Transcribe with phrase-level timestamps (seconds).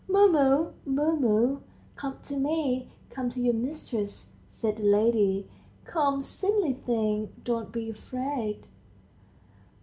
[0.07, 1.61] "Mumu, Mumu,
[1.95, 5.47] come to me, come to your mistress," said the lady;
[5.85, 7.31] "come, silly thing...
[7.43, 8.65] don't be afraid."